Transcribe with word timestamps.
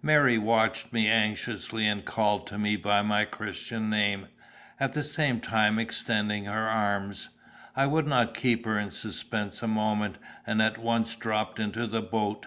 Mary 0.00 0.38
watched 0.38 0.94
me 0.94 1.08
anxiously, 1.10 1.86
and 1.86 2.06
called 2.06 2.46
to 2.46 2.56
me 2.56 2.74
by 2.74 3.02
my 3.02 3.26
Christian 3.26 3.90
name, 3.90 4.28
at 4.80 4.94
the 4.94 5.02
same 5.02 5.42
time 5.42 5.78
extending 5.78 6.46
her 6.46 6.66
arms. 6.66 7.28
I 7.76 7.84
would 7.84 8.06
not 8.06 8.32
keep 8.32 8.64
her 8.64 8.78
in 8.78 8.90
suspense 8.92 9.62
a 9.62 9.68
moment, 9.68 10.16
and 10.46 10.62
at 10.62 10.78
once 10.78 11.14
dropped 11.16 11.58
into 11.60 11.86
the 11.86 12.00
boat. 12.00 12.46